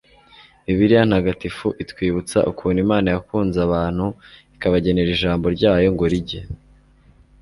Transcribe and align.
bibiliya 0.65 1.03
ntagatifu 1.09 1.67
itwibutsa 1.83 2.37
ukuntu 2.51 2.79
imana 2.85 3.07
yakunze 3.13 3.57
abantu 3.67 4.05
ikabagenera 4.55 5.09
ijambo 5.15 5.45
ryayo 5.55 5.87
ngo 5.93 6.05
rijye 6.13 6.41